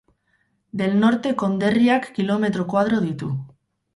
[0.79, 3.33] Del Norte konderriak kilometro koadro ditu.